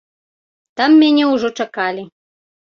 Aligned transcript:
Там 0.81 0.97
мяне 1.03 1.23
ўжо 1.35 1.53
чакалі. 1.61 2.03